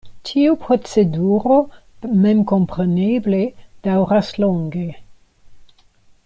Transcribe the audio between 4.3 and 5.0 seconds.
longe.